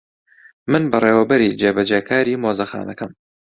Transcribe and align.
من 0.71 0.83
بەڕێوەبەری 0.91 1.55
جێبەجێکاری 1.61 2.39
مۆزەخانەکەم. 2.43 3.11